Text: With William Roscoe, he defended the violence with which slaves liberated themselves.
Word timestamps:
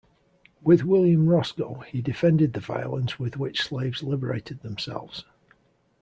With 0.63 0.83
William 0.83 1.27
Roscoe, 1.27 1.81
he 1.87 2.01
defended 2.01 2.53
the 2.53 2.59
violence 2.59 3.19
with 3.19 3.37
which 3.37 3.61
slaves 3.61 4.01
liberated 4.01 4.63
themselves. 4.63 5.25